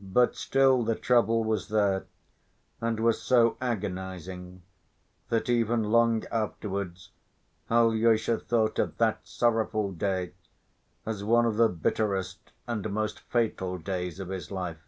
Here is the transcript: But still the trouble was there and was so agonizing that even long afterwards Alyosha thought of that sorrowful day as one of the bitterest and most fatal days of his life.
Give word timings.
But 0.00 0.34
still 0.34 0.82
the 0.82 0.96
trouble 0.96 1.44
was 1.44 1.68
there 1.68 2.06
and 2.80 2.98
was 2.98 3.22
so 3.22 3.56
agonizing 3.60 4.62
that 5.28 5.48
even 5.48 5.84
long 5.84 6.24
afterwards 6.32 7.10
Alyosha 7.70 8.40
thought 8.40 8.80
of 8.80 8.98
that 8.98 9.24
sorrowful 9.24 9.92
day 9.92 10.32
as 11.06 11.22
one 11.22 11.46
of 11.46 11.58
the 11.58 11.68
bitterest 11.68 12.50
and 12.66 12.90
most 12.92 13.20
fatal 13.20 13.78
days 13.78 14.18
of 14.18 14.30
his 14.30 14.50
life. 14.50 14.82